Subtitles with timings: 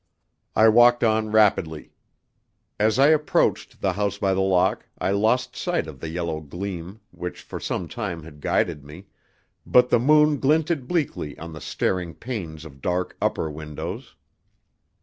[0.55, 1.91] I walked on rapidly.
[2.79, 7.01] As I approached the House by the Lock I lost sight of the yellow gleam
[7.11, 9.05] which for some time had guided me,
[9.63, 14.15] but the moon glinted bleakly on the staring panes of dark, upper windows.